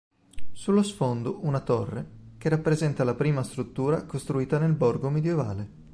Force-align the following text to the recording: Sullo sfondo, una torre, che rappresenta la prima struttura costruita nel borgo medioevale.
Sullo 0.53 0.81
sfondo, 0.81 1.45
una 1.45 1.59
torre, 1.59 2.33
che 2.39 2.49
rappresenta 2.49 3.03
la 3.03 3.13
prima 3.13 3.43
struttura 3.43 4.01
costruita 4.05 4.57
nel 4.57 4.73
borgo 4.73 5.11
medioevale. 5.11 5.69